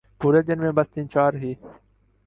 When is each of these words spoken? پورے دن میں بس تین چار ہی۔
پورے 0.21 0.41
دن 0.41 0.59
میں 0.59 0.71
بس 0.71 0.87
تین 0.89 1.05
چار 1.09 1.31
ہی۔ 1.33 1.51